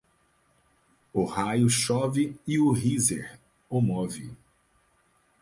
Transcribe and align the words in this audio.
O 1.13 1.25
raio 1.25 1.69
chove 1.69 2.35
e 2.47 2.57
o 2.57 2.71
riser 2.71 3.37
o 3.69 3.79
move. 3.79 4.35